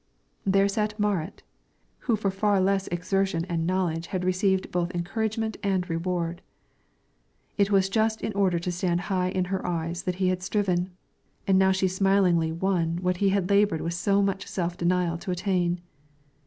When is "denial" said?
14.75-15.19